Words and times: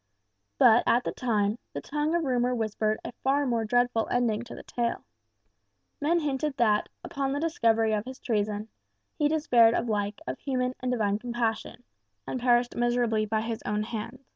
But, 0.57 0.81
at 0.87 1.03
the 1.03 1.11
time, 1.11 1.59
the 1.73 1.79
tongue 1.79 2.15
of 2.15 2.23
rumour 2.23 2.55
whispered 2.55 2.99
a 3.05 3.11
far 3.23 3.45
more 3.45 3.63
dreadful 3.65 4.07
ending 4.09 4.41
to 4.45 4.55
the 4.55 4.63
tale. 4.63 5.05
Men 6.01 6.19
hinted 6.21 6.57
that, 6.57 6.89
upon 7.03 7.33
the 7.33 7.39
discovery 7.39 7.93
of 7.93 8.05
his 8.05 8.17
treason, 8.17 8.69
he 9.13 9.27
despaired 9.27 9.75
alike 9.75 10.19
of 10.25 10.39
human 10.39 10.73
and 10.79 10.91
divine 10.91 11.19
compassion, 11.19 11.83
and 12.25 12.39
perished 12.39 12.75
miserably 12.75 13.27
by 13.27 13.41
his 13.41 13.61
own 13.63 13.83
hand. 13.83 14.25